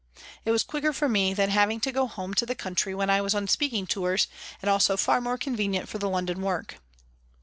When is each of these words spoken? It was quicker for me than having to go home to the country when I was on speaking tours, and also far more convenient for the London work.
It 0.45 0.49
was 0.49 0.63
quicker 0.63 0.93
for 0.93 1.07
me 1.07 1.31
than 1.35 1.51
having 1.51 1.79
to 1.81 1.91
go 1.91 2.07
home 2.07 2.33
to 2.33 2.45
the 2.47 2.55
country 2.55 2.95
when 2.95 3.11
I 3.11 3.21
was 3.21 3.35
on 3.35 3.47
speaking 3.47 3.85
tours, 3.85 4.27
and 4.59 4.67
also 4.67 4.97
far 4.97 5.21
more 5.21 5.37
convenient 5.37 5.87
for 5.87 5.99
the 5.99 6.09
London 6.09 6.41
work. 6.41 6.77